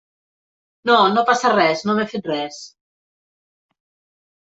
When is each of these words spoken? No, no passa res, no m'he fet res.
No, 0.91 0.95
no 1.17 1.25
passa 1.27 1.53
res, 1.55 1.85
no 1.89 1.97
m'he 2.01 2.09
fet 2.17 2.33
res. 2.35 2.61